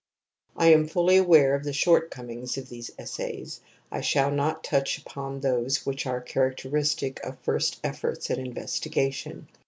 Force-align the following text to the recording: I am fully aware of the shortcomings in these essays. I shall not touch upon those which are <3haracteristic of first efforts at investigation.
I 0.57 0.69
am 0.69 0.87
fully 0.87 1.17
aware 1.17 1.53
of 1.53 1.63
the 1.63 1.73
shortcomings 1.73 2.57
in 2.57 2.63
these 2.63 2.89
essays. 2.97 3.61
I 3.91 4.01
shall 4.01 4.31
not 4.31 4.63
touch 4.63 4.97
upon 4.97 5.41
those 5.41 5.85
which 5.85 6.07
are 6.07 6.23
<3haracteristic 6.23 7.19
of 7.19 7.37
first 7.41 7.79
efforts 7.83 8.31
at 8.31 8.39
investigation. 8.39 9.47